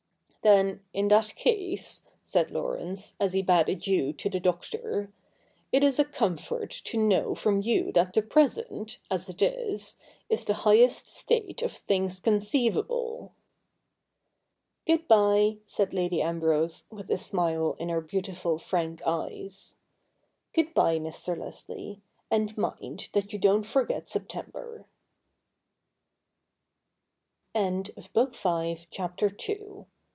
Then 0.43 0.83
in 0.91 1.07
that 1.09 1.35
case,' 1.35 2.01
said 2.23 2.49
Laurence, 2.49 3.13
as 3.19 3.33
he 3.33 3.43
bade 3.43 3.69
adieu 3.69 4.11
to 4.13 4.27
the 4.27 4.39
Doctor,' 4.39 5.11
it 5.71 5.83
is 5.83 5.99
a 5.99 6.03
comfort 6.03 6.71
to 6.85 6.97
know 6.97 7.35
from 7.35 7.61
you 7.61 7.91
that 7.91 8.13
the 8.13 8.23
Present, 8.23 8.97
as 9.11 9.29
it 9.29 9.39
is, 9.43 9.97
is 10.29 10.43
the 10.45 10.55
highest 10.65 11.05
state 11.05 11.61
of 11.61 11.71
things 11.71 12.19
con 12.19 12.39
ceivable.'' 12.39 13.29
Good 14.87 15.07
bye,' 15.07 15.59
said 15.67 15.93
Lady 15.93 16.23
Ambrose, 16.23 16.85
with 16.89 17.11
a 17.11 17.19
smile 17.19 17.75
in 17.77 17.89
her 17.89 18.01
beautiful 18.01 18.57
frank 18.57 19.03
eyes.' 19.05 19.75
Good 20.55 20.73
bye, 20.73 20.97
Mr. 20.97 21.37
Leslie, 21.37 22.01
and 22.31 22.57
mind 22.57 23.09
that 23.13 23.31
you 23.31 23.37
don't 23.37 23.61
forget 23.63 24.09
September.' 24.09 24.87
THE 27.53 27.59
END. 27.59 27.91
Spottiswoode 27.95 28.31
^ 28.33 29.55
Co. 29.61 29.85